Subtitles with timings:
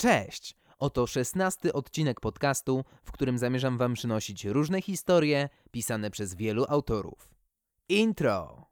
[0.00, 0.56] Cześć!
[0.78, 7.30] Oto szesnasty odcinek podcastu, w którym zamierzam Wam przynosić różne historie pisane przez wielu autorów.
[7.88, 8.66] Intro!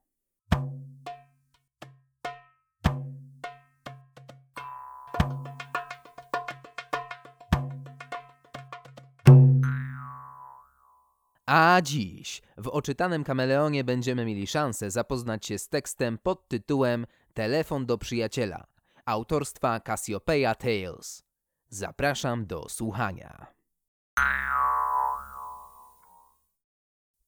[11.47, 17.87] A dziś w oczytanym kameleonie będziemy mieli szansę zapoznać się z tekstem pod tytułem Telefon
[17.87, 18.76] do przyjaciela
[19.07, 21.23] autorstwa Cassiopeia Tales.
[21.69, 23.47] Zapraszam do słuchania.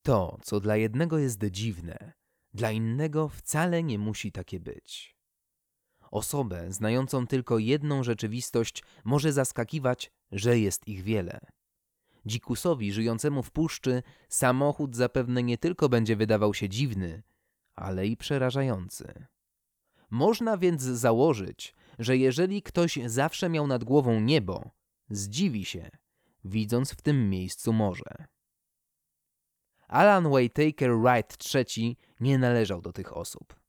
[0.01, 2.13] To, co dla jednego jest dziwne,
[2.53, 5.15] dla innego wcale nie musi takie być.
[6.11, 11.39] Osobę znającą tylko jedną rzeczywistość może zaskakiwać, że jest ich wiele.
[12.25, 17.23] Dzikusowi żyjącemu w puszczy samochód zapewne nie tylko będzie wydawał się dziwny,
[17.75, 19.25] ale i przerażający.
[20.09, 24.71] Można więc założyć, że jeżeli ktoś zawsze miał nad głową niebo,
[25.09, 25.89] zdziwi się,
[26.43, 28.27] widząc w tym miejscu morze.
[29.87, 33.59] Alan Waytaker Wright III nie należał do tych osób.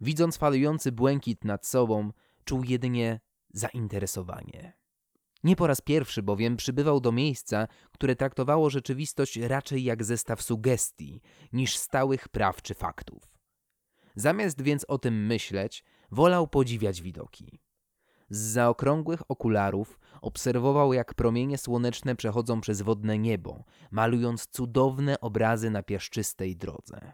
[0.00, 2.12] Widząc falujący błękit nad sobą,
[2.44, 3.20] czuł jedynie
[3.52, 4.78] zainteresowanie.
[5.44, 11.20] Nie po raz pierwszy bowiem przybywał do miejsca, które traktowało rzeczywistość raczej jak zestaw sugestii
[11.52, 13.38] niż stałych praw czy faktów.
[14.14, 17.60] Zamiast więc o tym myśleć, wolał podziwiać widoki.
[18.30, 25.82] Z zaokrągłych okularów obserwował, jak promienie słoneczne przechodzą przez wodne niebo, malując cudowne obrazy na
[25.82, 27.12] piaszczystej drodze.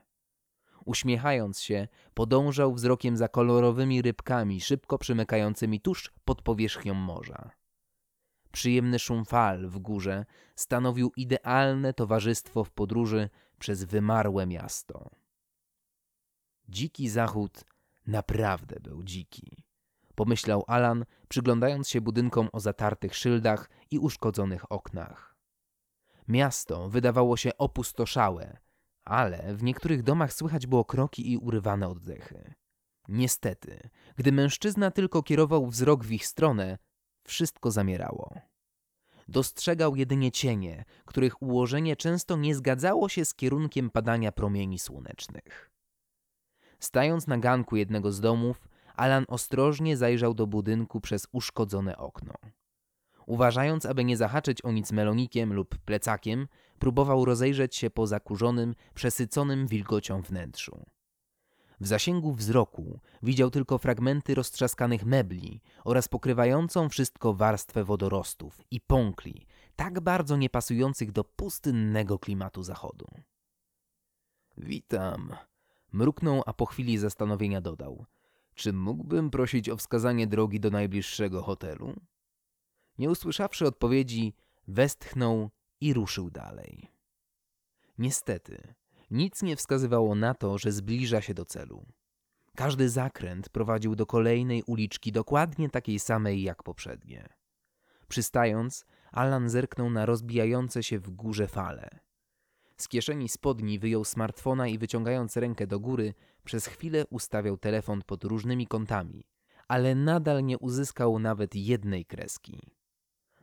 [0.84, 7.50] Uśmiechając się, podążał wzrokiem za kolorowymi rybkami szybko przymykającymi tuż pod powierzchnią morza.
[8.52, 10.26] Przyjemny szum fal w górze
[10.56, 15.10] stanowił idealne towarzystwo w podróży przez wymarłe miasto.
[16.68, 17.64] Dziki zachód
[18.06, 19.64] naprawdę był dziki,
[20.14, 25.36] pomyślał Alan, przyglądając się budynkom o zatartych szyldach i uszkodzonych oknach.
[26.28, 28.58] Miasto wydawało się opustoszałe,
[29.04, 32.54] ale w niektórych domach słychać było kroki i urywane oddechy.
[33.08, 36.78] Niestety, gdy mężczyzna tylko kierował wzrok w ich stronę,
[37.24, 38.34] wszystko zamierało.
[39.28, 45.70] Dostrzegał jedynie cienie, których ułożenie często nie zgadzało się z kierunkiem padania promieni słonecznych.
[46.80, 52.34] Stając na ganku jednego z domów, Alan ostrożnie zajrzał do budynku przez uszkodzone okno.
[53.26, 59.66] Uważając, aby nie zahaczyć o nic melonikiem lub plecakiem, próbował rozejrzeć się po zakurzonym, przesyconym
[59.66, 60.84] wilgocią wnętrzu.
[61.80, 69.46] W zasięgu wzroku widział tylko fragmenty roztrzaskanych mebli oraz pokrywającą wszystko warstwę wodorostów i pąkli,
[69.76, 73.06] tak bardzo niepasujących do pustynnego klimatu zachodu.
[74.56, 75.36] Witam.
[75.92, 78.04] Mruknął, a po chwili zastanowienia dodał.
[78.54, 81.94] Czy mógłbym prosić o wskazanie drogi do najbliższego hotelu?
[82.98, 84.34] Nie usłyszawszy odpowiedzi,
[84.68, 85.50] westchnął
[85.80, 86.90] i ruszył dalej.
[87.98, 88.74] Niestety,
[89.10, 91.86] nic nie wskazywało na to, że zbliża się do celu.
[92.56, 97.28] Każdy zakręt prowadził do kolejnej uliczki dokładnie takiej samej jak poprzednie.
[98.08, 101.88] Przystając, Alan zerknął na rozbijające się w górze fale.
[102.76, 106.14] Z kieszeni spodni wyjął smartfona i wyciągając rękę do góry,
[106.44, 109.26] przez chwilę ustawiał telefon pod różnymi kątami,
[109.68, 112.60] ale nadal nie uzyskał nawet jednej kreski.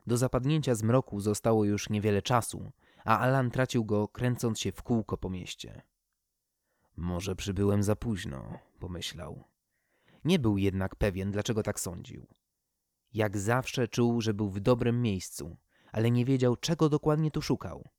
[0.07, 2.71] Do zapadnięcia zmroku zostało już niewiele czasu,
[3.05, 5.81] a Alan tracił go kręcąc się w kółko po mieście.
[6.97, 9.43] Może przybyłem za późno, pomyślał.
[10.25, 12.27] Nie był jednak pewien, dlaczego tak sądził.
[13.13, 15.57] Jak zawsze czuł, że był w dobrym miejscu,
[15.91, 17.89] ale nie wiedział, czego dokładnie tu szukał.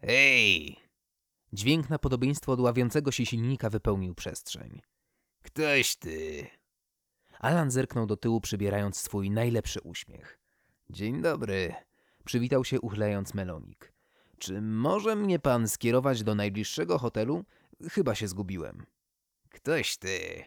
[0.00, 0.81] Hej!
[1.52, 4.80] Dźwięk na podobieństwo od ławiącego się silnika wypełnił przestrzeń.
[5.42, 6.46] Ktoś ty!
[7.38, 10.38] Alan zerknął do tyłu, przybierając swój najlepszy uśmiech.
[10.90, 11.74] Dzień dobry,
[12.24, 13.92] przywitał się uchylając melonik.
[14.38, 17.44] Czy może mnie pan skierować do najbliższego hotelu?
[17.90, 18.86] Chyba się zgubiłem.
[19.48, 20.44] Ktoś ty,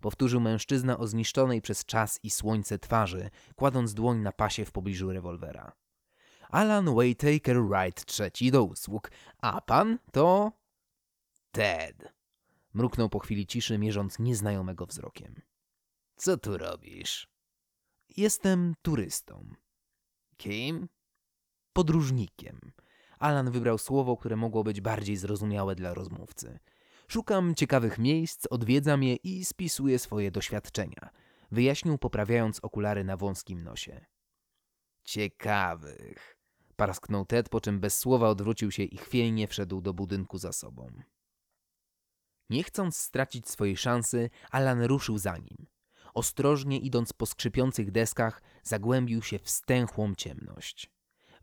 [0.00, 5.12] powtórzył mężczyzna o zniszczonej przez czas i słońce twarzy, kładąc dłoń na pasie w pobliżu
[5.12, 5.72] rewolwera.
[6.50, 10.52] Alan Waytaker Wright III do usług, a pan to...
[11.52, 12.12] Ted.
[12.74, 15.40] Mruknął po chwili ciszy, mierząc nieznajomego wzrokiem.
[16.16, 17.28] Co tu robisz?
[18.16, 19.54] Jestem turystą.
[20.36, 20.88] Kim?
[21.72, 22.72] Podróżnikiem.
[23.18, 26.58] Alan wybrał słowo, które mogło być bardziej zrozumiałe dla rozmówcy.
[27.08, 31.10] Szukam ciekawych miejsc, odwiedzam je i spisuję swoje doświadczenia.
[31.50, 34.06] Wyjaśnił, poprawiając okulary na wąskim nosie.
[35.04, 36.37] Ciekawych.
[36.78, 40.90] Parasknął Ted, po czym bez słowa odwrócił się i chwiejnie wszedł do budynku za sobą.
[42.50, 45.66] Nie chcąc stracić swojej szansy, Alan ruszył za nim.
[46.14, 50.90] Ostrożnie idąc po skrzypiących deskach, zagłębił się w stęchłą ciemność.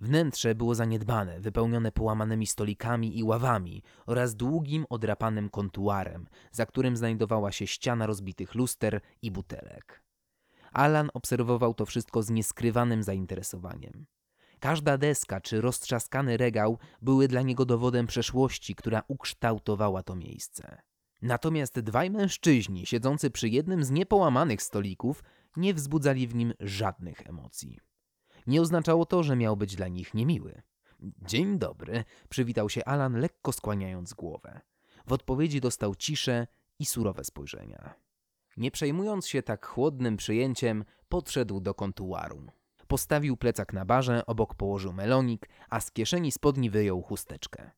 [0.02, 7.52] Wnętrze było zaniedbane, wypełnione połamanymi stolikami i ławami oraz długim, odrapanym kontuarem, za którym znajdowała
[7.52, 10.04] się ściana rozbitych luster i butelek.
[10.72, 14.06] Alan obserwował to wszystko z nieskrywanym zainteresowaniem.
[14.66, 20.82] Każda deska czy roztrzaskany regał były dla niego dowodem przeszłości, która ukształtowała to miejsce.
[21.22, 25.24] Natomiast dwaj mężczyźni siedzący przy jednym z niepołamanych stolików
[25.58, 27.80] nie wzbudzali w nim żadnych emocji.
[28.48, 30.62] Nie oznaczało to, że miał być dla nich niemiły.
[31.02, 34.62] Dzień dobry, przywitał się Alan, lekko skłaniając głowę.
[35.08, 36.48] W odpowiedzi dostał ciszę
[36.80, 37.94] i surowe spojrzenia.
[38.58, 42.52] Nie przejmując się tak chłodnym przyjęciem, podszedł do kontuaru.
[42.88, 47.72] Postawił plecak na barze, obok położył melonik, a z kieszeni spodni wyjął chusteczkę.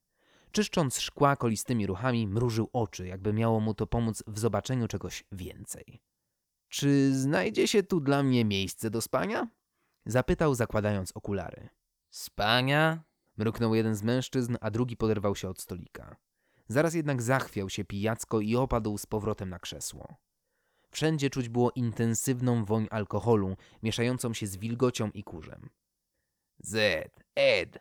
[0.51, 6.01] Czyszcząc szkła kolistymi ruchami, mrużył oczy, jakby miało mu to pomóc w zobaczeniu czegoś więcej.
[6.69, 9.48] Czy znajdzie się tu dla mnie miejsce do spania?
[10.06, 11.69] Zapytał, zakładając okulary.
[12.10, 13.03] Spania?
[13.38, 16.15] Mruknął jeden z mężczyzn, a drugi poderwał się od stolika.
[16.68, 20.15] Zaraz jednak zachwiał się pijacko i opadł z powrotem na krzesło.
[20.92, 25.69] Wszędzie czuć było intensywną woń alkoholu, mieszającą się z wilgocią i kurzem.
[26.60, 27.78] Zed, Ed,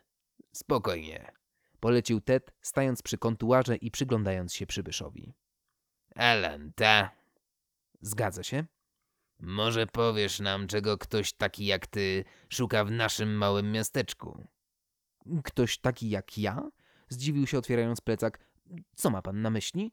[0.53, 1.31] spokojnie,
[1.79, 5.33] polecił Ted, stając przy kontuarze i przyglądając się przybyszowi.
[6.15, 7.11] Alan, ta.
[8.01, 8.65] Zgadza się.
[9.39, 14.47] Może powiesz nam, czego ktoś taki jak ty szuka w naszym małym miasteczku?
[15.43, 16.69] Ktoś taki jak ja?
[17.09, 18.39] Zdziwił się otwierając plecak.
[18.95, 19.91] Co ma pan na myśli?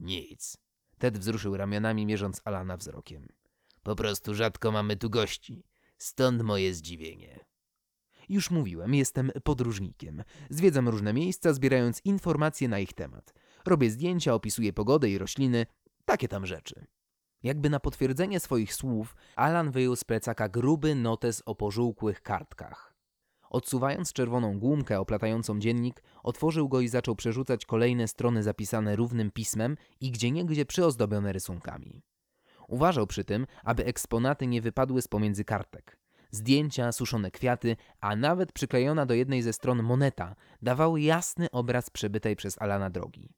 [0.00, 0.56] Nic.
[0.98, 3.28] Ted wzruszył ramionami, mierząc Alana wzrokiem.
[3.82, 5.64] Po prostu rzadko mamy tu gości.
[5.98, 7.44] Stąd moje zdziwienie.
[8.28, 10.22] Już mówiłem, jestem podróżnikiem.
[10.50, 13.34] Zwiedzam różne miejsca, zbierając informacje na ich temat.
[13.66, 15.66] Robię zdjęcia, opisuję pogodę i rośliny,
[16.04, 16.86] takie tam rzeczy.
[17.42, 22.95] Jakby na potwierdzenie swoich słów, Alan wyjął z plecaka gruby notes o pożółkłych kartkach.
[23.50, 29.76] Odsuwając czerwoną głumkę oplatającą dziennik, otworzył go i zaczął przerzucać kolejne strony zapisane równym pismem
[30.00, 32.02] i gdzieniegdzie przyozdobione rysunkami.
[32.68, 35.98] Uważał przy tym, aby eksponaty nie wypadły z pomiędzy kartek.
[36.30, 42.36] Zdjęcia, suszone kwiaty, a nawet przyklejona do jednej ze stron moneta dawały jasny obraz przebytej
[42.36, 43.34] przez Alana drogi.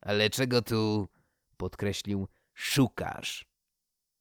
[0.00, 1.08] Ale czego tu,
[1.56, 3.46] podkreślił, szukasz?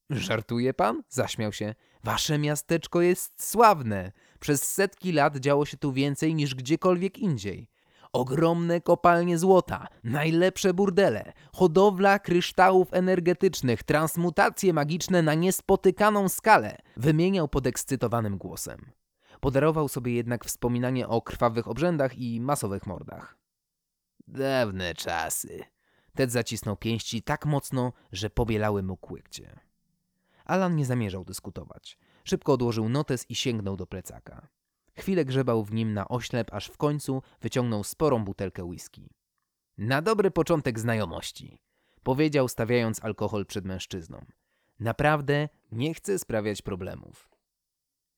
[0.10, 1.04] Żartuje pan?
[1.10, 1.75] Zaśmiał się.
[2.04, 4.12] Wasze miasteczko jest sławne.
[4.44, 7.69] Przez setki lat działo się tu więcej niż gdziekolwiek indziej.
[8.13, 18.38] Ogromne kopalnie złota, najlepsze burdele, hodowla kryształów energetycznych, transmutacje magiczne na niespotykaną skalę, wymieniał podekscytowanym
[18.38, 18.92] głosem.
[19.40, 23.38] Podarował sobie jednak wspominanie o krwawych obrzędach i masowych mordach.
[24.28, 25.63] Dawne czasy.
[26.16, 29.60] Ted zacisnął pięści tak mocno, że pobielały mu kłykcie.
[30.46, 31.98] Alan nie zamierzał dyskutować.
[32.24, 34.48] Szybko odłożył notes i sięgnął do plecaka.
[34.98, 39.10] Chwilę grzebał w nim na oślep, aż w końcu wyciągnął sporą butelkę whisky.
[39.78, 41.60] Na dobry początek znajomości,
[42.04, 44.25] powiedział, stawiając alkohol przed mężczyzną.
[44.80, 47.30] Naprawdę nie chcę sprawiać problemów.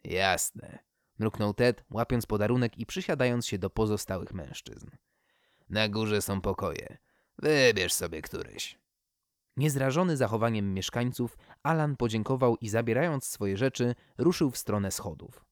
[0.04, 0.80] Jasne,
[1.20, 4.88] mruknął Ted, łapiąc podarunek i przysiadając się do pozostałych mężczyzn.
[5.70, 6.98] Na górze są pokoje.
[7.38, 8.80] Wybierz sobie któryś.
[9.58, 15.46] Niezrażony zachowaniem mieszkańców, Alan podziękował i zabierając swoje rzeczy, ruszył w stronę schodów.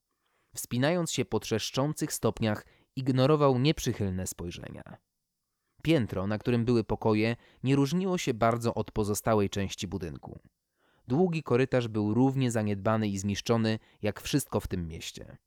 [0.56, 4.98] Wspinając się po trzeszczących stopniach, ignorował nieprzychylne spojrzenia.
[5.84, 10.40] Piętro, na którym były pokoje, nie różniło się bardzo od pozostałej części budynku.
[11.08, 15.38] Długi korytarz był równie zaniedbany i zniszczony jak wszystko w tym mieście.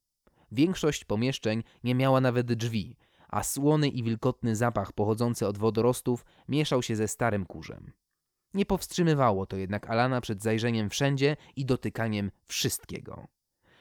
[0.53, 2.97] Większość pomieszczeń nie miała nawet drzwi,
[3.29, 7.93] a słony i wilgotny zapach pochodzący od wodorostów mieszał się ze starym kurzem.
[8.55, 13.29] Nie powstrzymywało to jednak Alana przed zajrzeniem wszędzie i dotykaniem wszystkiego.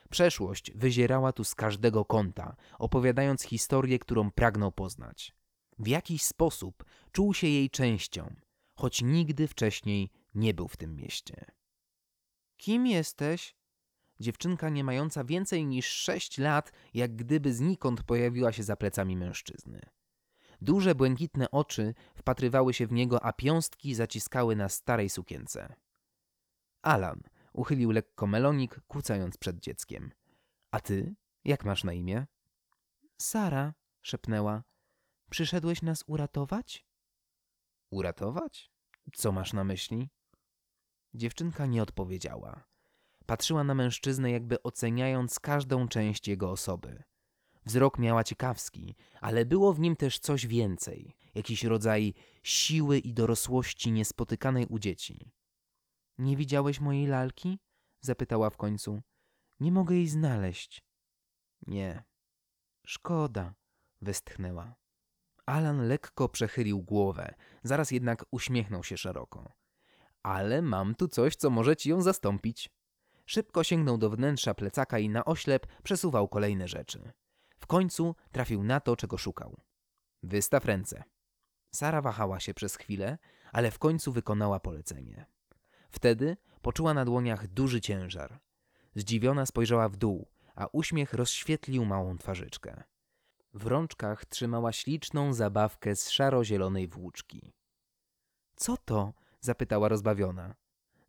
[0.10, 5.36] Przeszłość wyzierała tu z każdego kąta, opowiadając historię, którą pragnął poznać.
[5.80, 8.36] W jakiś sposób czuł się jej częścią,
[8.76, 11.46] choć nigdy wcześniej nie był w tym mieście.
[12.58, 13.56] Kim jesteś?
[14.20, 19.82] Dziewczynka nie mająca więcej niż sześć lat, jak gdyby znikąd pojawiła się za plecami mężczyzny.
[20.62, 25.76] Duże, błękitne oczy wpatrywały się w niego, a piąstki zaciskały na starej sukience.
[26.82, 27.22] Alan
[27.54, 30.12] uchylił lekko melonik, kłócając przed dzieckiem.
[30.72, 31.16] A ty?
[31.46, 32.26] Jak masz na imię?
[33.22, 34.64] Sara, szepnęła.
[35.30, 36.86] Przyszedłeś nas uratować?
[37.92, 38.72] Uratować?
[39.14, 40.10] Co masz na myśli?
[41.14, 42.64] Dziewczynka nie odpowiedziała.
[43.26, 47.04] Patrzyła na mężczyznę, jakby oceniając każdą część jego osoby.
[47.66, 53.92] Wzrok miała ciekawski, ale było w nim też coś więcej, jakiś rodzaj siły i dorosłości
[53.92, 55.32] niespotykanej u dzieci.
[56.18, 57.60] Nie widziałeś mojej lalki?
[58.02, 59.02] zapytała w końcu.
[59.60, 60.84] Nie mogę jej znaleźć.
[61.68, 62.04] Nie.
[62.86, 63.54] Szkoda,
[64.02, 64.76] westchnęła.
[65.46, 69.52] Alan lekko przechylił głowę, zaraz jednak uśmiechnął się szeroko.
[70.24, 72.70] Ale mam tu coś, co może ci ją zastąpić.
[73.26, 77.12] Szybko sięgnął do wnętrza plecaka i na oślep przesuwał kolejne rzeczy.
[77.66, 79.58] W końcu trafił na to, czego szukał.
[80.24, 81.04] Wystaw ręce.
[81.76, 83.18] Sara wahała się przez chwilę,
[83.52, 85.26] ale w końcu wykonała polecenie.
[85.92, 88.40] Wtedy poczuła na dłoniach duży ciężar.
[88.96, 92.84] Zdziwiona spojrzała w dół, a uśmiech rozświetlił małą twarzyczkę.
[93.54, 97.54] W rączkach trzymała śliczną zabawkę z szaro-zielonej włóczki.
[98.56, 99.14] Co to?
[99.40, 100.56] zapytała rozbawiona.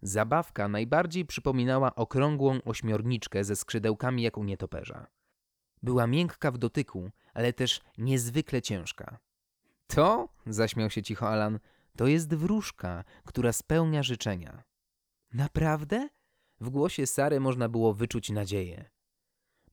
[0.02, 5.15] Zabawka najbardziej przypominała okrągłą ośmiorniczkę ze skrzydełkami jak u nietoperza.
[5.83, 9.18] Była miękka w dotyku, ale też niezwykle ciężka.
[9.87, 11.59] To, zaśmiał się cicho Alan,
[11.97, 14.62] to jest wróżka, która spełnia życzenia.
[15.33, 16.09] Naprawdę?
[16.61, 18.90] W głosie Sary można było wyczuć nadzieję.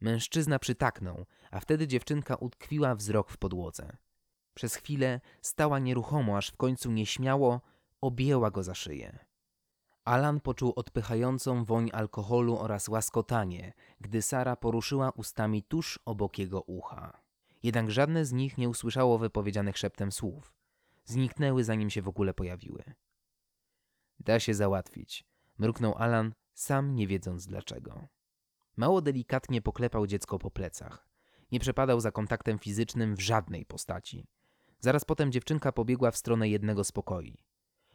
[0.02, 3.98] Mężczyzna przytaknął, a wtedy dziewczynka utkwiła wzrok w podłodze.
[4.54, 7.62] Przez chwilę stała nieruchomo, aż w końcu nieśmiało
[8.02, 9.26] objęła go za szyję.
[10.06, 17.22] Alan poczuł odpychającą woń alkoholu oraz łaskotanie, gdy Sara poruszyła ustami tuż obok jego ucha.
[17.64, 20.54] Jednak żadne z nich nie usłyszało wypowiedzianych szeptem słów.
[21.06, 22.84] Zniknęły zanim się w ogóle pojawiły.
[24.20, 25.26] Da się załatwić,
[25.58, 28.08] mruknął Alan, sam nie wiedząc dlaczego.
[28.78, 31.08] Mało delikatnie poklepał dziecko po plecach.
[31.52, 34.28] Nie przepadał za kontaktem fizycznym w żadnej postaci.
[34.80, 37.38] Zaraz potem dziewczynka pobiegła w stronę jednego z pokoi.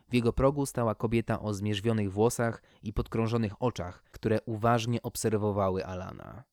[0.09, 6.45] W jego progu stała kobieta o zmierzwionych włosach i podkrążonych oczach, które uważnie obserwowały Alana.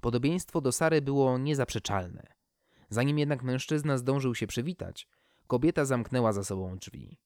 [0.00, 2.26] Podobieństwo do Sary było niezaprzeczalne.
[2.88, 5.08] Zanim jednak mężczyzna zdążył się przywitać,
[5.46, 7.18] kobieta zamknęła za sobą drzwi.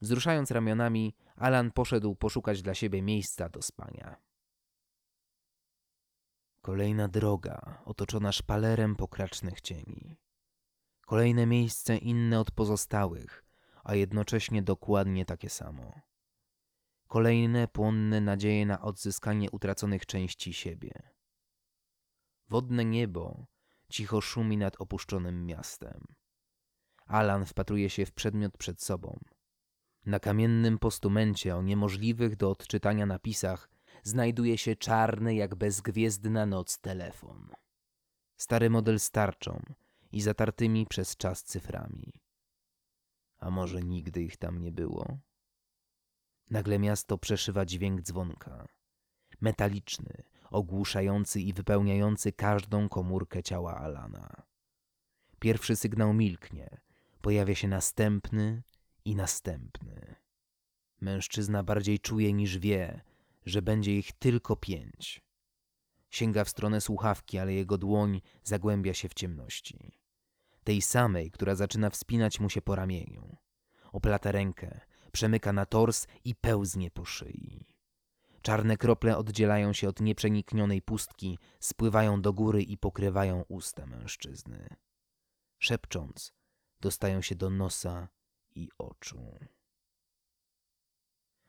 [0.00, 4.16] Wzruszając ramionami, Alan poszedł poszukać dla siebie miejsca do spania.
[6.62, 10.16] Kolejna droga, otoczona szpalerem pokracznych cieni.
[11.06, 13.44] Kolejne miejsce inne od pozostałych,
[13.84, 16.00] a jednocześnie dokładnie takie samo.
[17.06, 20.92] Kolejne płonne nadzieje na odzyskanie utraconych części siebie.
[22.48, 23.46] Wodne niebo
[23.88, 26.06] cicho szumi nad opuszczonym miastem.
[27.06, 29.20] Alan wpatruje się w przedmiot przed sobą.
[30.06, 33.70] Na kamiennym postumencie o niemożliwych do odczytania napisach
[34.02, 37.50] znajduje się czarny jak bezgwiezdna noc telefon.
[38.36, 39.62] Stary model starczą
[40.12, 42.23] i zatartymi przez czas cyframi.
[43.44, 45.18] A może nigdy ich tam nie było?
[46.50, 48.66] Nagle miasto przeszywa dźwięk dzwonka.
[49.40, 54.42] Metaliczny, ogłuszający i wypełniający każdą komórkę ciała Alana.
[55.38, 56.80] Pierwszy sygnał milknie,
[57.20, 58.62] pojawia się następny
[59.04, 60.14] i następny.
[61.00, 63.00] Mężczyzna bardziej czuje niż wie,
[63.46, 65.20] że będzie ich tylko pięć.
[66.10, 70.03] Sięga w stronę słuchawki, ale jego dłoń zagłębia się w ciemności.
[70.64, 73.36] Tej samej, która zaczyna wspinać mu się po ramieniu.
[73.92, 74.80] Oplata rękę,
[75.12, 77.66] przemyka na tors i pełznie po szyi.
[78.42, 84.76] Czarne krople oddzielają się od nieprzeniknionej pustki, spływają do góry i pokrywają usta mężczyzny.
[85.58, 86.32] Szepcząc,
[86.80, 88.08] dostają się do nosa
[88.54, 89.38] i oczu.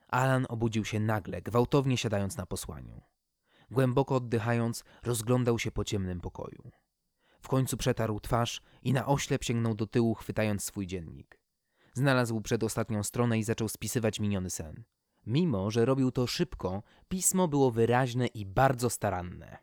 [0.08, 3.02] Alan obudził się nagle, gwałtownie siadając na posłaniu.
[3.72, 6.72] Głęboko oddychając, rozglądał się po ciemnym pokoju.
[7.46, 11.40] W końcu przetarł twarz i na oślep sięgnął do tyłu, chwytając swój dziennik.
[11.94, 14.84] Znalazł przedostatnią stronę i zaczął spisywać miniony sen.
[15.26, 19.58] Mimo, że robił to szybko, pismo było wyraźne i bardzo staranne.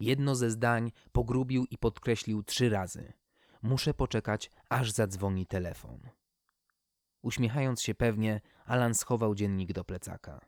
[0.00, 3.12] Jedno ze zdań pogrubił i podkreślił trzy razy.
[3.62, 6.00] Muszę poczekać, aż zadzwoni telefon.
[7.22, 10.40] Uśmiechając się pewnie, Alan schował dziennik do plecaka.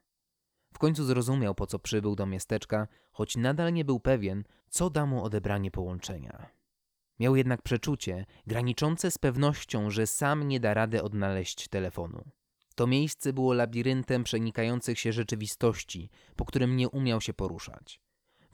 [0.75, 5.07] W końcu zrozumiał, po co przybył do miasteczka, choć nadal nie był pewien, co da
[5.07, 6.64] mu odebranie połączenia.
[7.19, 12.31] Miał jednak przeczucie, graniczące z pewnością, że sam nie da rady odnaleźć telefonu.
[12.75, 18.01] To miejsce było labiryntem przenikających się rzeczywistości, po którym nie umiał się poruszać.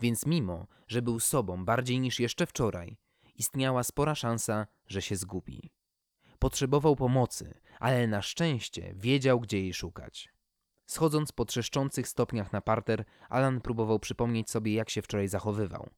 [0.01, 2.97] Więc mimo, że był sobą bardziej niż jeszcze wczoraj,
[3.37, 5.71] istniała spora szansa, że się zgubi.
[6.39, 10.29] Potrzebował pomocy, ale na szczęście wiedział, gdzie jej szukać.
[10.87, 15.91] Schodząc po trzeszczących stopniach na parter, Alan próbował przypomnieć sobie, jak się wczoraj zachowywał.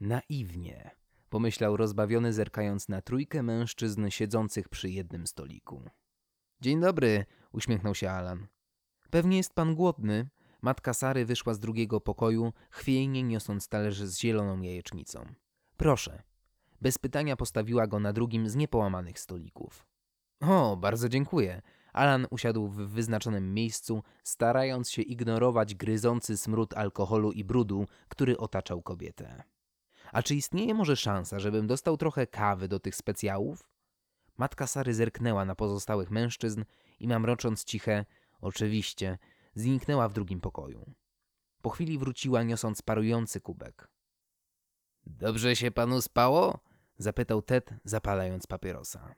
[0.00, 0.90] Naiwnie,
[1.32, 5.82] pomyślał rozbawiony, zerkając na trójkę mężczyzn siedzących przy jednym stoliku.
[6.60, 8.46] Dzień dobry, uśmiechnął się Alan.
[9.10, 10.28] Pewnie jest pan głodny.
[10.62, 15.24] Matka Sary wyszła z drugiego pokoju, chwiejnie niosąc talerz z zieloną jajecznicą.
[15.76, 16.22] Proszę.
[16.80, 19.86] Bez pytania postawiła go na drugim z niepołamanych stolików.
[20.40, 21.62] O, bardzo dziękuję.
[21.92, 28.82] Alan usiadł w wyznaczonym miejscu, starając się ignorować gryzący smród alkoholu i brudu, który otaczał
[28.82, 29.51] kobietę.
[30.12, 33.68] A czy istnieje może szansa, żebym dostał trochę kawy do tych specjałów?
[34.36, 36.64] Matka Sary zerknęła na pozostałych mężczyzn
[37.00, 38.04] i mamrocząc ciche,
[38.40, 39.18] oczywiście,
[39.54, 40.94] zniknęła w drugim pokoju.
[41.62, 43.88] Po chwili wróciła niosąc parujący kubek.
[45.06, 46.58] Dobrze się panu spało?
[46.98, 49.14] zapytał Ted, zapalając papierosa.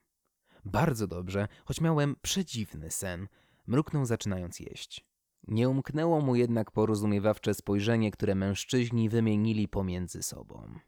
[0.64, 3.28] Bardzo dobrze, choć miałem przedziwny sen,
[3.66, 5.04] mruknął zaczynając jeść.
[5.48, 10.78] Nie umknęło mu jednak porozumiewawcze spojrzenie, które mężczyźni wymienili pomiędzy sobą.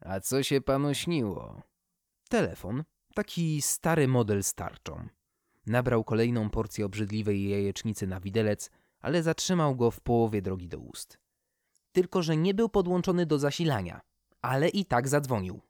[0.00, 1.62] A co się panu śniło?
[2.28, 5.08] Telefon, taki stary model starczą.
[5.66, 11.18] Nabrał kolejną porcję obrzydliwej jajecznicy na widelec, ale zatrzymał go w połowie drogi do ust.
[11.92, 14.00] Tylko, że nie był podłączony do zasilania,
[14.42, 15.60] ale i tak zadzwonił.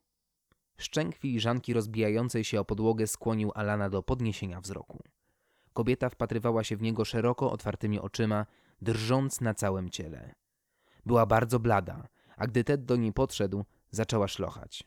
[0.77, 5.03] Szczęk filiżanki rozbijającej się o podłogę skłonił Alana do podniesienia wzroku.
[5.73, 8.47] Kobieta wpatrywała się w niego szeroko otwartymi oczyma,
[8.83, 10.35] drżąc na całym ciele.
[11.07, 14.85] Była bardzo blada, a gdy Ted do niej podszedł, zaczęła szlochać.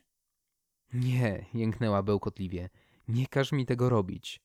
[0.92, 2.68] Nie, jęknęła bełkotliwie,
[3.08, 4.40] nie każ mi tego robić.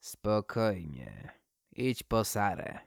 [0.00, 1.30] Spokojnie,
[1.72, 2.78] idź po Sarę,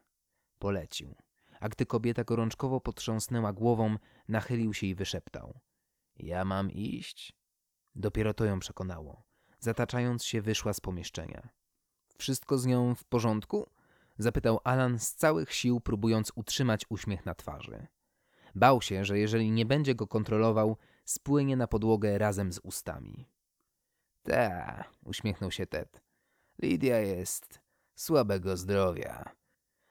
[0.59, 1.15] polecił.
[1.59, 3.95] A gdy kobieta gorączkowo potrząsnęła głową,
[4.27, 5.59] nachylił się i wyszeptał.
[6.15, 7.33] Ja mam iść?
[7.95, 9.23] Dopiero to ją przekonało.
[9.59, 11.49] Zataczając się, wyszła z pomieszczenia.
[12.21, 13.69] Wszystko z nią w porządku?
[14.17, 17.87] Zapytał Alan z całych sił, próbując utrzymać uśmiech na twarzy.
[18.55, 23.29] Bał się, że jeżeli nie będzie go kontrolował, spłynie na podłogę razem z ustami.
[24.23, 26.01] Ta, uśmiechnął się Ted.
[26.61, 27.59] Lidia jest
[27.95, 29.35] słabego zdrowia.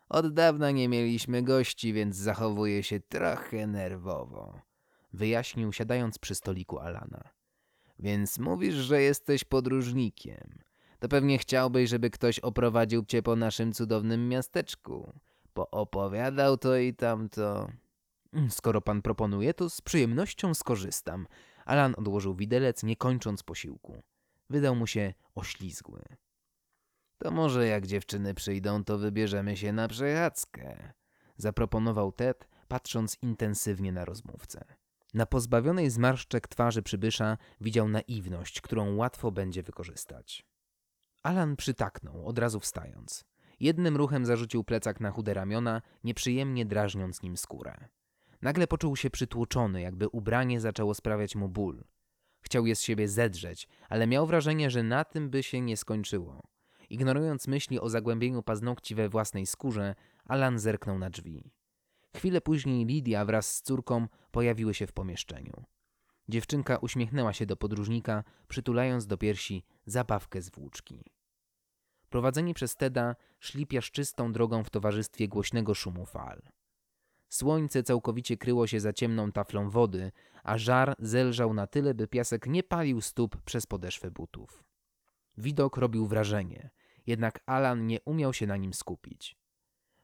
[0.08, 4.60] Od dawna nie mieliśmy gości, więc zachowuje się trochę nerwowo.
[5.12, 7.28] Wyjaśnił, siadając przy stoliku Alana.
[7.98, 10.69] Więc mówisz, że jesteś podróżnikiem.
[11.00, 15.12] To pewnie chciałbyś, żeby ktoś oprowadził cię po naszym cudownym miasteczku.
[15.52, 17.68] Poopowiadał to i tamto.
[18.32, 21.26] Mm, skoro pan proponuje, to z przyjemnością skorzystam.
[21.64, 24.02] Alan odłożył widelec, nie kończąc posiłku.
[24.50, 26.02] Wydał mu się oślizgły.
[27.18, 30.92] To może jak dziewczyny przyjdą, to wybierzemy się na przechadzkę.
[31.36, 34.64] Zaproponował Ted, patrząc intensywnie na rozmówcę.
[35.14, 40.49] Na pozbawionej zmarszczek twarzy przybysza widział naiwność, którą łatwo będzie wykorzystać.
[41.22, 43.24] Alan przytaknął, od razu wstając.
[43.60, 47.88] Jednym ruchem zarzucił plecak na chude ramiona, nieprzyjemnie drażniąc nim skórę.
[48.42, 51.84] Nagle poczuł się przytłoczony, jakby ubranie zaczęło sprawiać mu ból.
[52.40, 56.42] Chciał je z siebie zedrzeć, ale miał wrażenie, że na tym by się nie skończyło.
[56.90, 61.50] Ignorując myśli o zagłębieniu paznokci we własnej skórze, Alan zerknął na drzwi.
[62.16, 65.64] Chwilę później Lidia wraz z córką pojawiły się w pomieszczeniu.
[66.30, 71.04] Dziewczynka uśmiechnęła się do podróżnika, przytulając do piersi zabawkę z włóczki.
[72.10, 76.42] Prowadzeni przez Teda szli piaszczystą drogą w towarzystwie głośnego szumu fal.
[77.28, 80.12] Słońce całkowicie kryło się za ciemną taflą wody,
[80.42, 84.64] a żar zelżał na tyle, by piasek nie palił stóp przez podeszwę butów.
[85.38, 86.70] Widok robił wrażenie,
[87.06, 89.36] jednak Alan nie umiał się na nim skupić.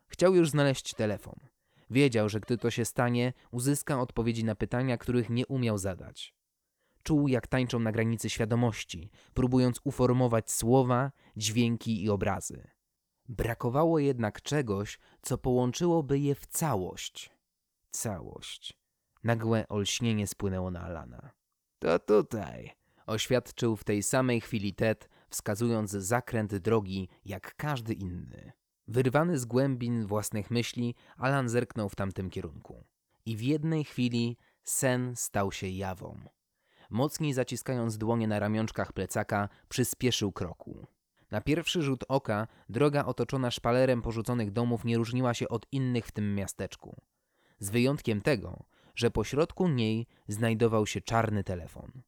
[0.07, 1.37] Chciał już znaleźć telefon.
[1.91, 6.35] Wiedział, że gdy to się stanie, uzyska odpowiedzi na pytania, których nie umiał zadać.
[7.03, 12.71] Czuł, jak tańczą na granicy świadomości, próbując uformować słowa, dźwięki i obrazy.
[13.29, 17.31] Brakowało jednak czegoś, co połączyłoby je w całość.
[17.91, 18.79] Całość.
[19.25, 21.31] Nagłe olśnienie spłynęło na Alana.
[21.79, 22.73] To tutaj,
[23.07, 28.53] oświadczył w tej samej chwili Ted, wskazując zakręt drogi jak każdy inny.
[28.89, 32.85] Wyrwany z głębin własnych myśli, Alan zerknął w tamtym kierunku.
[33.27, 36.21] I w jednej chwili sen stał się jawą.
[36.91, 40.87] Mocniej zaciskając dłonie na ramionczkach plecaka, przyspieszył kroku.
[41.31, 46.13] Na pierwszy rzut oka droga otoczona szpalerem porzuconych domów nie różniła się od innych w
[46.13, 46.97] tym miasteczku.
[47.59, 52.03] Z wyjątkiem tego, że pośrodku niej znajdował się czarny telefon.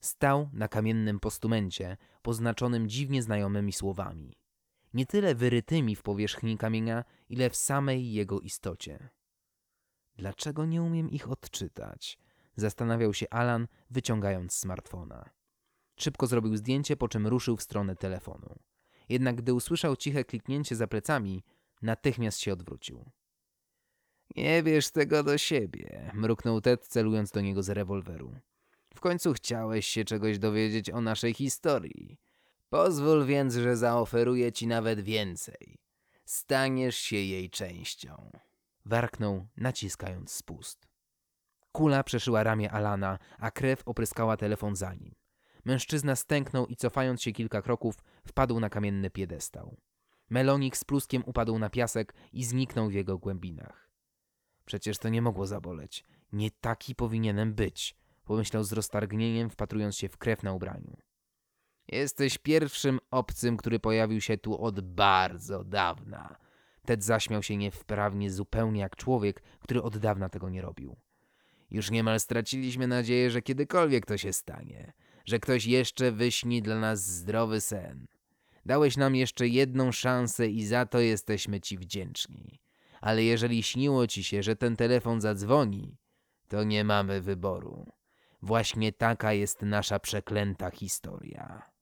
[0.00, 4.36] Stał na kamiennym postumencie, poznaczonym dziwnie znajomymi słowami
[4.96, 9.08] nie tyle wyrytymi w powierzchni kamienia, ile w samej jego istocie.
[10.16, 12.18] Dlaczego nie umiem ich odczytać?
[12.56, 15.30] Zastanawiał się Alan, wyciągając smartfona.
[15.96, 18.58] Szybko zrobił zdjęcie, po czym ruszył w stronę telefonu.
[19.08, 21.42] Jednak gdy usłyszał ciche kliknięcie za plecami,
[21.82, 23.10] natychmiast się odwrócił.
[24.36, 28.34] Nie wiesz tego do siebie, mruknął Ted, celując do niego z rewolweru.
[28.94, 32.18] W końcu chciałeś się czegoś dowiedzieć o naszej historii.
[32.68, 35.78] Pozwól więc, że zaoferuję ci nawet więcej.
[36.24, 38.30] Staniesz się jej częścią.
[38.84, 40.88] Warknął, naciskając spust.
[41.72, 45.14] Kula przeszyła ramię Alana, a krew opryskała telefon za nim.
[45.64, 47.94] Mężczyzna stęknął i cofając się kilka kroków,
[48.26, 49.76] wpadł na kamienny piedestał.
[50.30, 53.90] Melonik z pluskiem upadł na piasek i zniknął w jego głębinach.
[54.64, 56.04] Przecież to nie mogło zaboleć.
[56.32, 61.05] Nie taki powinienem być, pomyślał z roztargnieniem, wpatrując się w krew na ubraniu.
[61.88, 66.36] Jesteś pierwszym obcym, który pojawił się tu od bardzo dawna.
[66.86, 70.96] Ted zaśmiał się niewprawnie zupełnie jak człowiek, który od dawna tego nie robił.
[71.70, 74.92] Już niemal straciliśmy nadzieję, że kiedykolwiek to się stanie,
[75.24, 78.06] że ktoś jeszcze wyśni dla nas zdrowy sen.
[78.66, 82.60] Dałeś nam jeszcze jedną szansę i za to jesteśmy ci wdzięczni.
[83.00, 85.96] Ale jeżeli śniło ci się, że ten telefon zadzwoni,
[86.48, 87.86] to nie mamy wyboru.
[88.42, 91.75] Właśnie taka jest nasza przeklęta historia.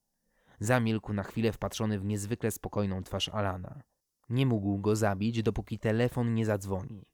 [0.60, 3.82] Zamilkł na chwilę wpatrzony w niezwykle spokojną twarz Alana.
[4.28, 7.06] Nie mógł go zabić, dopóki telefon nie zadzwoni.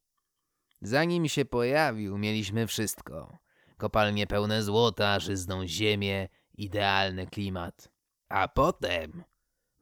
[0.83, 3.39] Zanim się pojawił, mieliśmy wszystko.
[3.77, 7.89] Kopalnie pełne złota, żyzną ziemię, idealny klimat.
[8.29, 9.25] A potem,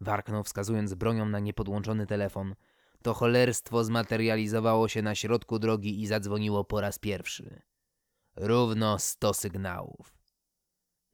[0.01, 2.55] warknął wskazując bronią na niepodłączony telefon,
[3.03, 7.63] to cholerstwo zmaterializowało się na środku drogi i zadzwoniło po raz pierwszy.
[8.37, 10.19] Równo sto sygnałów.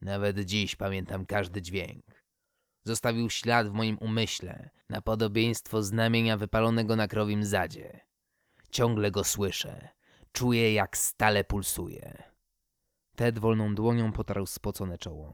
[0.00, 2.04] Nawet dziś pamiętam każdy dźwięk.
[2.84, 8.00] Zostawił ślad w moim umyśle, na podobieństwo znamienia wypalonego na krowim zadzie.
[8.70, 9.88] Ciągle go słyszę.
[10.32, 12.22] Czuję, jak stale pulsuje.
[13.16, 15.32] Ted wolną dłonią potarł spocone czoło.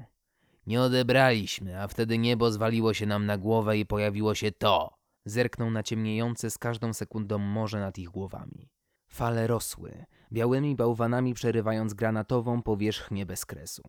[0.66, 4.94] Nie odebraliśmy, a wtedy niebo zwaliło się nam na głowę i pojawiło się to.
[5.24, 8.70] Zerknął na ciemniejące z każdą sekundą morze nad ich głowami.
[9.08, 13.82] Fale rosły, białymi bałwanami przerywając granatową powierzchnię bezkresu,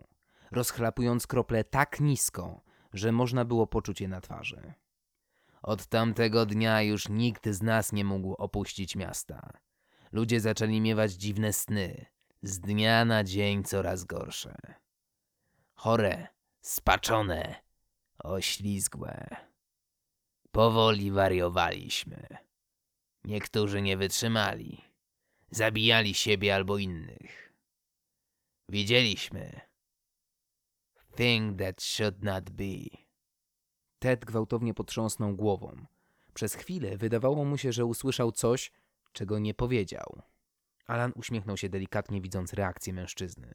[0.51, 2.61] rozchlapując krople tak nisko,
[2.93, 4.73] że można było poczuć je na twarzy.
[5.61, 9.53] Od tamtego dnia już nikt z nas nie mógł opuścić miasta.
[10.11, 12.05] Ludzie zaczęli miewać dziwne sny,
[12.41, 14.55] z dnia na dzień coraz gorsze.
[15.73, 16.27] Chore,
[16.61, 17.55] spaczone,
[18.19, 19.35] oślizgłe.
[20.51, 22.27] Powoli wariowaliśmy.
[23.23, 24.81] Niektórzy nie wytrzymali.
[25.49, 27.53] Zabijali siebie albo innych.
[28.69, 29.70] Widzieliśmy.
[31.15, 32.97] Thing that should not be.
[33.99, 35.85] Ted gwałtownie potrząsnął głową.
[36.33, 38.71] Przez chwilę wydawało mu się, że usłyszał coś,
[39.11, 40.21] czego nie powiedział.
[40.87, 43.53] Alan uśmiechnął się delikatnie, widząc reakcję mężczyzny.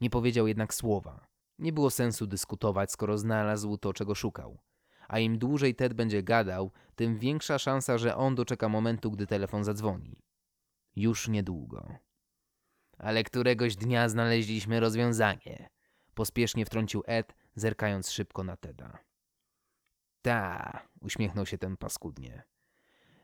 [0.00, 1.26] Nie powiedział jednak słowa.
[1.58, 4.58] Nie było sensu dyskutować, skoro znalazł to, czego szukał.
[5.08, 9.64] A im dłużej Ted będzie gadał, tym większa szansa, że on doczeka momentu, gdy telefon
[9.64, 10.22] zadzwoni.
[10.96, 11.88] Już niedługo.
[12.98, 15.68] Ale któregoś dnia znaleźliśmy rozwiązanie.
[16.16, 18.98] Pospiesznie wtrącił Ed, zerkając szybko na Teda.
[20.22, 22.42] Ta, uśmiechnął się ten paskudnie.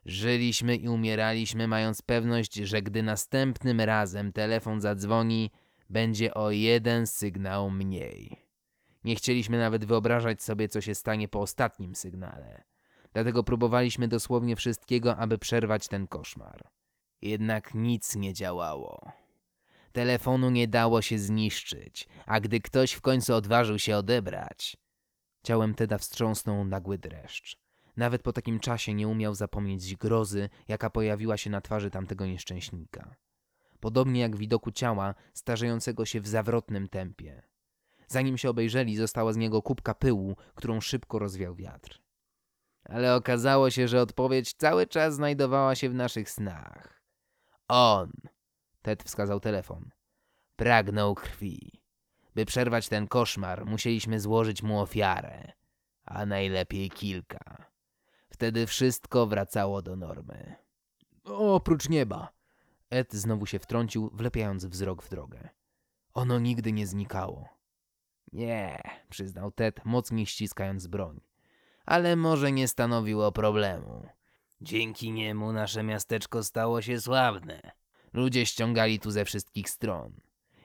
[0.05, 5.51] Żyliśmy i umieraliśmy, mając pewność, że gdy następnym razem telefon zadzwoni,
[5.91, 8.47] będzie o jeden sygnał mniej.
[9.05, 12.65] Nie chcieliśmy nawet wyobrażać sobie, co się stanie po ostatnim sygnale.
[13.13, 16.71] Dlatego próbowaliśmy dosłownie wszystkiego, aby przerwać ten koszmar.
[17.23, 19.22] Jednak nic nie działało.
[19.93, 24.77] Telefonu nie dało się zniszczyć, a gdy ktoś w końcu odważył się odebrać,
[25.43, 27.57] ciałem Teda wstrząsnął nagły dreszcz.
[27.97, 33.17] Nawet po takim czasie nie umiał zapomnieć grozy, jaka pojawiła się na twarzy tamtego nieszczęśnika.
[33.81, 37.43] Podobnie jak widoku ciała starzejącego się w zawrotnym tempie.
[38.09, 42.03] Zanim się obejrzeli, została z niego kubka pyłu, którą szybko rozwiał wiatr.
[42.85, 47.03] Ale okazało się, że odpowiedź cały czas znajdowała się w naszych snach.
[47.69, 48.13] On,
[48.83, 49.91] Ted wskazał telefon,
[50.57, 51.83] pragnął krwi.
[52.35, 55.53] By przerwać ten koszmar, musieliśmy złożyć mu ofiarę,
[56.05, 57.67] a najlepiej kilka.
[58.29, 60.55] Wtedy wszystko wracało do normy.
[61.25, 62.33] Oprócz nieba.
[62.91, 65.49] Ed znowu się wtrącił, wlepiając wzrok w drogę.
[66.15, 67.49] Ono nigdy nie znikało.
[68.33, 71.21] Nie, przyznał Ted, mocniej ściskając broń.
[71.87, 74.07] Ale może nie stanowiło problemu.
[74.61, 77.82] Dzięki niemu nasze miasteczko stało się sławne.
[78.13, 80.13] Ludzie ściągali tu ze wszystkich stron.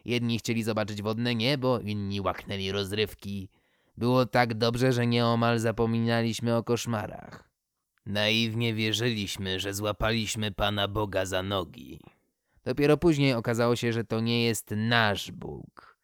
[0.05, 3.49] Jedni chcieli zobaczyć wodne niebo, inni łaknęli rozrywki.
[3.97, 7.49] Było tak dobrze, że nieomal zapominaliśmy o koszmarach.
[8.05, 11.99] Naiwnie wierzyliśmy, że złapaliśmy Pana Boga za nogi.
[12.63, 15.97] Dopiero później okazało się, że to nie jest nasz Bóg.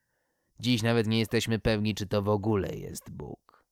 [0.60, 3.66] Dziś nawet nie jesteśmy pewni, czy to w ogóle jest Bóg.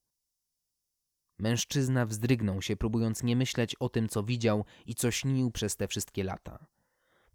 [1.40, 5.88] Mężczyzna wzdrygnął się, próbując nie myśleć o tym, co widział i co śnił przez te
[5.88, 6.66] wszystkie lata.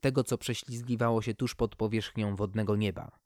[0.01, 3.19] Tego, co prześlizgiwało się tuż pod powierzchnią wodnego nieba.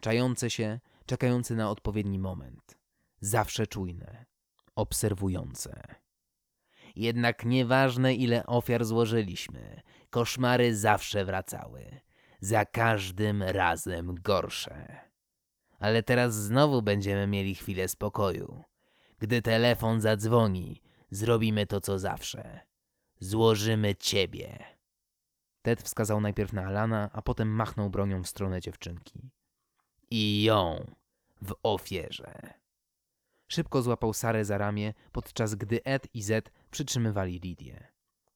[0.00, 2.78] Czające się, czekające na odpowiedni moment.
[3.20, 4.26] Zawsze czujne,
[4.74, 5.94] obserwujące.
[6.96, 12.00] Jednak nieważne ile ofiar złożyliśmy, koszmary zawsze wracały.
[12.40, 15.08] Za każdym razem gorsze.
[15.78, 18.62] Ale teraz znowu będziemy mieli chwilę spokoju.
[19.18, 22.60] Gdy telefon zadzwoni, zrobimy to co zawsze.
[23.20, 24.77] Złożymy ciebie.
[25.62, 29.30] Ted wskazał najpierw na Alana, a potem machnął bronią w stronę dziewczynki.
[30.10, 30.86] I ją
[31.42, 32.54] w ofierze.
[33.48, 37.88] Szybko złapał Sarę za ramię, podczas gdy Ed i Zed przytrzymywali Lidię.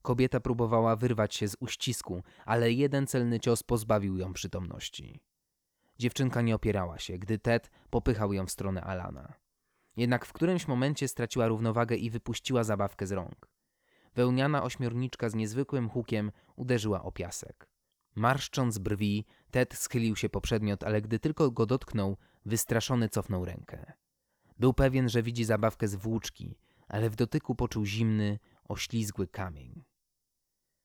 [0.02, 5.20] Kobieta próbowała wyrwać się z uścisku, ale jeden celny cios pozbawił ją przytomności.
[5.98, 9.32] Dziewczynka nie opierała się, gdy Ted popychał ją w stronę Alana.
[9.96, 13.51] Jednak w którymś momencie straciła równowagę i wypuściła zabawkę z rąk.
[14.14, 17.68] Wełniana ośmiorniczka z niezwykłym hukiem uderzyła o piasek.
[18.14, 23.92] Marszcząc brwi, Ted schylił się po przedmiot, ale gdy tylko go dotknął, wystraszony cofnął rękę.
[24.58, 29.84] Był pewien, że widzi zabawkę z włóczki, ale w dotyku poczuł zimny, oślizgły kamień.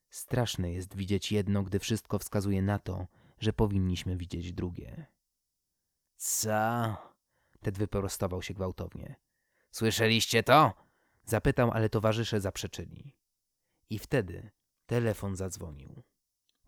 [0.09, 3.07] Straszne jest widzieć jedno, gdy wszystko wskazuje na to,
[3.39, 5.05] że powinniśmy widzieć drugie.
[6.15, 6.95] Co?
[7.61, 9.15] Ted wyprostował się gwałtownie.
[9.71, 10.86] Słyszeliście to?
[11.27, 13.13] Zapytał, ale towarzysze zaprzeczyli.
[13.89, 14.49] I wtedy
[14.85, 16.03] telefon zadzwonił.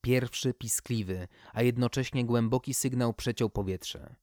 [0.01, 4.15] Pierwszy piskliwy, a jednocześnie głęboki sygnał przeciął powietrze.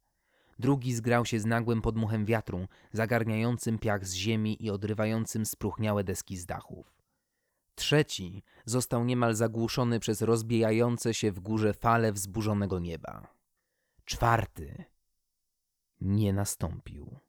[0.58, 6.36] Drugi zgrał się z nagłym podmuchem wiatru, zagarniającym piach z ziemi i odrywającym spróchniałe deski
[6.36, 7.02] z dachów.
[7.74, 13.34] Trzeci został niemal zagłuszony przez rozbijające się w górze fale wzburzonego nieba.
[14.04, 14.84] Czwarty
[16.00, 17.25] nie nastąpił.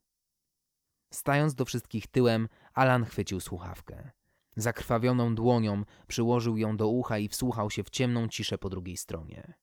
[1.10, 4.10] Stając do wszystkich tyłem, Alan chwycił słuchawkę.
[4.56, 9.54] Zakrwawioną dłonią przyłożył ją do ucha i wsłuchał się w ciemną ciszę po drugiej stronie.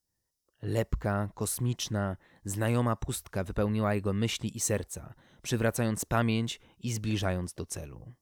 [0.61, 8.13] Lepka, kosmiczna, znajoma pustka wypełniła jego myśli i serca, przywracając pamięć i zbliżając do celu.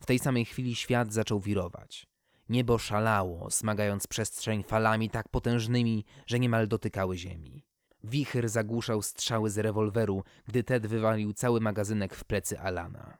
[0.00, 2.06] W tej samej chwili świat zaczął wirować.
[2.48, 7.64] Niebo szalało, smagając przestrzeń falami tak potężnymi, że niemal dotykały ziemi.
[8.04, 13.18] Wicher zagłuszał strzały z rewolweru, gdy Ted wywalił cały magazynek w plecy Alana.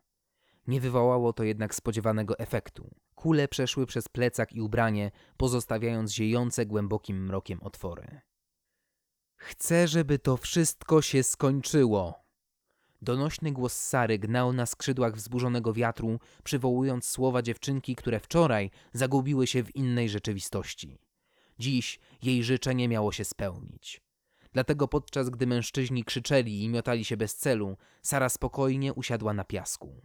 [0.67, 2.91] Nie wywołało to jednak spodziewanego efektu.
[3.15, 8.21] Kule przeszły przez plecak i ubranie, pozostawiając ziejące głębokim mrokiem otwory.
[9.37, 12.25] Chcę, żeby to wszystko się skończyło.
[13.03, 19.63] Donośny głos Sary gnał na skrzydłach wzburzonego wiatru, przywołując słowa dziewczynki, które wczoraj zagubiły się
[19.63, 20.99] w innej rzeczywistości.
[21.59, 24.04] Dziś jej życzenie miało się spełnić.
[24.55, 30.03] Dlatego podczas gdy mężczyźni krzyczeli i miotali się bez celu, Sara spokojnie usiadła na piasku.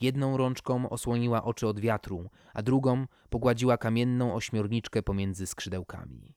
[0.00, 6.34] Jedną rączką osłoniła oczy od wiatru, a drugą pogładziła kamienną ośmiorniczkę pomiędzy skrzydełkami.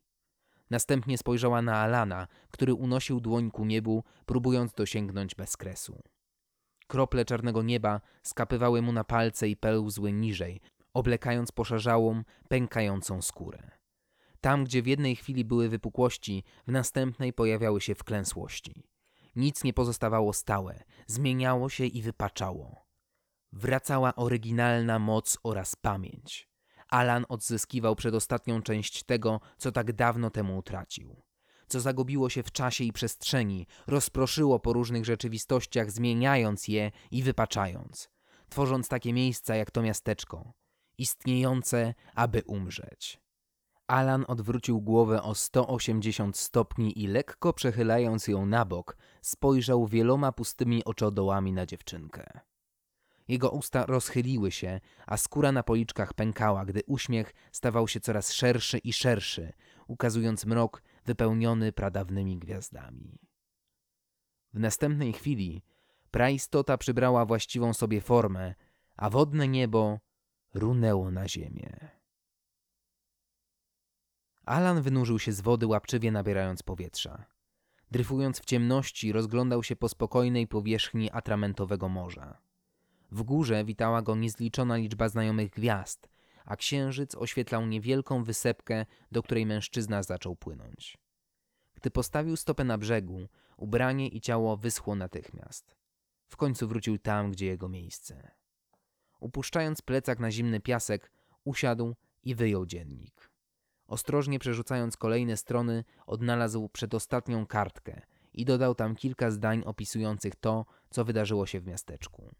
[0.70, 6.02] Następnie spojrzała na Alana, który unosił dłoń ku niebu, próbując dosięgnąć bezkresu.
[6.88, 10.62] Krople czarnego nieba skapywały mu na palce i pełzły niżej,
[10.94, 13.72] oblekając poszarzałą, pękającą skórę.
[14.46, 18.90] Tam, gdzie w jednej chwili były wypukłości, w następnej pojawiały się wklęsłości.
[19.36, 22.86] Nic nie pozostawało stałe, zmieniało się i wypaczało.
[23.52, 26.50] Wracała oryginalna moc oraz pamięć.
[26.90, 31.24] Alan odzyskiwał przedostatnią część tego, co tak dawno temu utracił.
[31.68, 38.10] Co zagubiło się w czasie i przestrzeni, rozproszyło po różnych rzeczywistościach, zmieniając je i wypaczając,
[38.50, 40.54] tworząc takie miejsca jak to miasteczko,
[40.98, 43.25] istniejące, aby umrzeć.
[43.88, 50.86] Alan odwrócił głowę o 180 stopni i lekko przechylając ją na bok, spojrzał wieloma pustymi
[50.86, 52.40] oczodołami na dziewczynkę.
[53.28, 58.78] Jego usta rozchyliły się, a skóra na policzkach pękała, gdy uśmiech stawał się coraz szerszy
[58.78, 59.54] i szerszy,
[59.88, 63.20] ukazując mrok wypełniony pradawnymi gwiazdami.
[64.54, 65.64] W następnej chwili
[66.12, 68.56] praistota przybrała właściwą sobie formę,
[68.98, 70.00] a wodne niebo
[70.54, 71.95] runęło na ziemię.
[74.46, 77.26] Alan wynurzył się z wody, łapczywie nabierając powietrza.
[77.92, 82.38] Dryfując w ciemności, rozglądał się po spokojnej powierzchni atramentowego morza.
[83.12, 86.10] W górze witała go niezliczona liczba znajomych gwiazd,
[86.46, 90.98] a księżyc oświetlał niewielką wysepkę, do której mężczyzna zaczął płynąć.
[91.76, 93.28] Gdy postawił stopę na brzegu,
[93.58, 95.76] ubranie i ciało wyschło natychmiast.
[96.28, 98.32] W końcu wrócił tam, gdzie jego miejsce.
[99.20, 101.12] Upuszczając plecak na zimny piasek,
[101.44, 103.35] usiadł i wyjął dziennik.
[103.88, 108.02] Ostrożnie przerzucając kolejne strony, odnalazł przedostatnią kartkę
[108.34, 112.32] i dodał tam kilka zdań opisujących to, co wydarzyło się w miasteczku.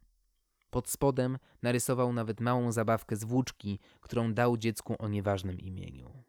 [0.70, 6.24] Pod spodem narysował nawet małą zabawkę z włóczki, którą dał dziecku o nieważnym imieniu.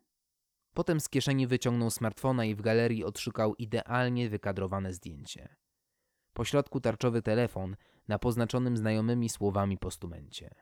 [0.75, 5.57] Potem z kieszeni wyciągnął smartfona i w galerii odszukał idealnie wykadrowane zdjęcie.
[6.33, 7.77] Po środku tarczowy telefon
[8.09, 10.55] na poznaczonym znajomymi słowami postumencie.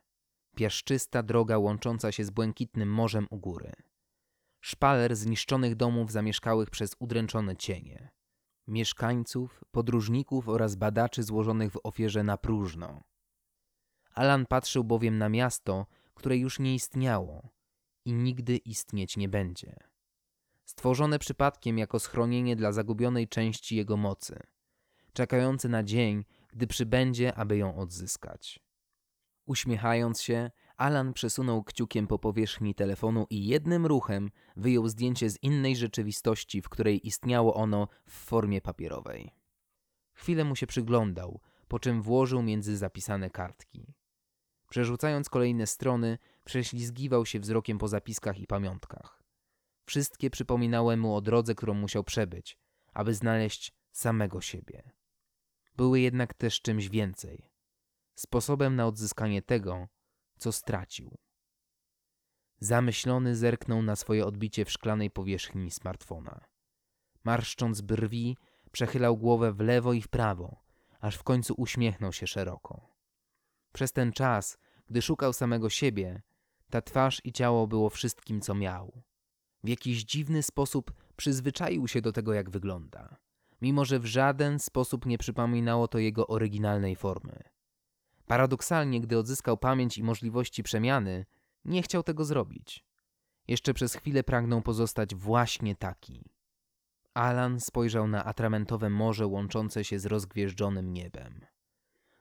[0.56, 3.72] Piaszczysta droga łącząca się z błękitnym morzem u góry.
[4.64, 8.11] Szpaler zniszczonych domów zamieszkałych przez udręczone cienie.
[8.66, 13.05] Mieszkańców, podróżników oraz badaczy złożonych w ofierze na próżno
[14.14, 17.48] Alan patrzył bowiem na miasto, które już nie istniało
[18.05, 19.77] i nigdy istnieć nie będzie.
[20.64, 24.40] Stworzone przypadkiem jako schronienie dla zagubionej części jego mocy,
[25.12, 28.61] czekające na dzień, gdy przybędzie, aby ją odzyskać.
[29.46, 35.76] Uśmiechając się, Alan przesunął kciukiem po powierzchni telefonu i jednym ruchem wyjął zdjęcie z innej
[35.76, 39.32] rzeczywistości, w której istniało ono w formie papierowej.
[40.12, 43.94] Chwilę mu się przyglądał, po czym włożył między zapisane kartki.
[44.68, 49.22] Przerzucając kolejne strony, prześlizgiwał się wzrokiem po zapiskach i pamiątkach.
[49.87, 52.58] Wszystkie przypominały mu o drodze, którą musiał przebyć,
[52.92, 54.82] aby znaleźć samego siebie.
[55.76, 57.54] Były jednak też czymś więcej
[58.14, 59.88] sposobem na odzyskanie tego,
[60.44, 61.18] co stracił.
[62.61, 66.40] Zamyślony zerknął na swoje odbicie w szklanej powierzchni smartfona.
[67.24, 68.37] Marszcząc brwi,
[68.72, 70.62] przechylał głowę w lewo i w prawo,
[71.00, 72.96] aż w końcu uśmiechnął się szeroko.
[73.72, 76.22] Przez ten czas, gdy szukał samego siebie,
[76.70, 79.02] ta twarz i ciało było wszystkim, co miał.
[79.62, 83.16] W jakiś dziwny sposób przyzwyczaił się do tego, jak wygląda,
[83.61, 87.53] mimo że w żaden sposób nie przypominało to jego oryginalnej formy.
[88.26, 91.26] Paradoksalnie, gdy odzyskał pamięć i możliwości przemiany,
[91.64, 92.84] nie chciał tego zrobić.
[93.48, 96.24] Jeszcze przez chwilę pragnął pozostać właśnie taki.
[97.14, 101.46] Alan spojrzał na atramentowe morze łączące się z rozgwieżdżonym niebem.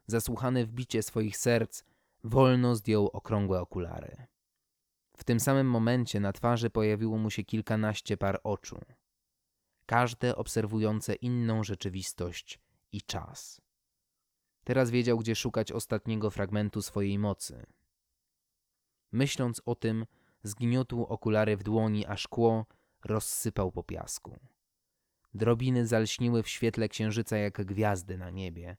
[0.08, 1.84] Zasłuchany w bicie swoich serc,
[2.24, 4.28] wolno zdjął okrągłe okulary.
[5.18, 8.80] W tym samym momencie na twarzy pojawiło mu się kilkanaście par oczu,
[9.86, 12.60] każde obserwujące inną rzeczywistość
[12.92, 13.63] i czas.
[14.64, 17.66] Teraz wiedział, gdzie szukać ostatniego fragmentu swojej mocy.
[19.12, 20.06] Myśląc o tym,
[20.44, 22.66] zgniótł okulary w dłoni, a szkło
[23.06, 24.40] rozsypał po piasku.
[25.34, 28.78] Drobiny zalśniły w świetle księżyca jak gwiazdy na niebie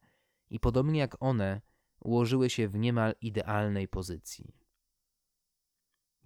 [0.51, 1.61] i podobnie jak one
[2.01, 4.55] ułożyły się w niemal idealnej pozycji.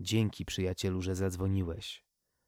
[0.00, 2.04] Dzięki, przyjacielu, że zadzwoniłeś.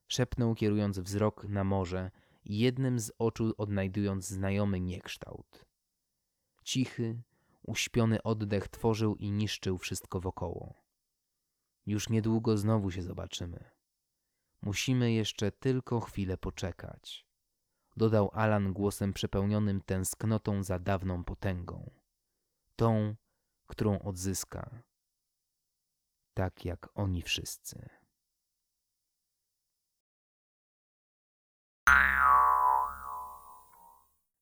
[0.08, 2.10] Szepnął, kierując wzrok na morze
[2.44, 5.69] i jednym z oczu odnajdując znajomy niekształt.
[6.64, 7.22] Cichy,
[7.62, 10.74] uśpiony oddech tworzył i niszczył wszystko wokoło.
[11.86, 13.70] Już niedługo znowu się zobaczymy.
[14.62, 17.26] Musimy jeszcze tylko chwilę poczekać,
[17.96, 21.90] dodał Alan głosem przepełnionym tęsknotą za dawną potęgą,
[22.76, 23.16] tą,
[23.66, 24.82] którą odzyska,
[26.34, 27.88] tak jak oni wszyscy.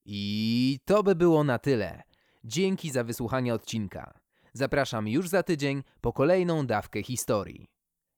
[0.05, 2.08] I to by było na tyle.
[2.49, 4.19] Dzięki za wysłuchanie odcinka.
[4.53, 7.67] Zapraszam już za tydzień po kolejną dawkę historii.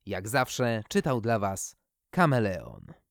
[0.06, 1.76] Jak zawsze czytał dla Was
[2.10, 3.02] Kameleon.